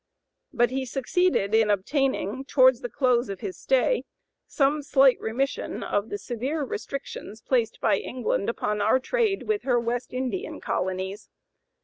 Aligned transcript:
But 0.51 0.71
he 0.71 0.83
succeeded 0.83 1.53
in 1.53 1.69
obtaining, 1.69 2.43
towards 2.45 2.81
the 2.81 2.89
close 2.89 3.29
of 3.29 3.41
his 3.41 3.55
stay, 3.55 4.05
some 4.47 4.81
slight 4.81 5.19
remission 5.19 5.83
of 5.83 6.09
the 6.09 6.17
severe 6.17 6.63
restrictions 6.63 7.39
placed 7.39 7.79
by 7.79 7.97
England 7.97 8.49
upon 8.49 8.81
our 8.81 8.99
trade 8.99 9.43
with 9.43 9.61
her 9.61 9.79
West 9.79 10.11
Indian 10.11 10.59
colonies. 10.59 11.29